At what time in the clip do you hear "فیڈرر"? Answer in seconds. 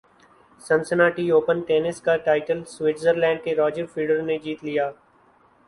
3.93-4.21